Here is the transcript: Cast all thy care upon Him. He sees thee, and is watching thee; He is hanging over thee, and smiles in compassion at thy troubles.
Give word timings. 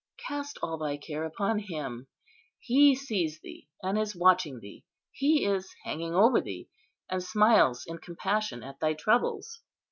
Cast 0.25 0.57
all 0.63 0.79
thy 0.79 0.97
care 0.97 1.25
upon 1.25 1.59
Him. 1.59 2.07
He 2.59 2.95
sees 2.95 3.39
thee, 3.39 3.69
and 3.83 3.99
is 3.99 4.15
watching 4.15 4.59
thee; 4.59 4.83
He 5.11 5.45
is 5.45 5.71
hanging 5.83 6.15
over 6.15 6.41
thee, 6.41 6.69
and 7.07 7.21
smiles 7.21 7.83
in 7.85 7.99
compassion 7.99 8.63
at 8.63 8.79
thy 8.79 8.95
troubles. 8.95 9.61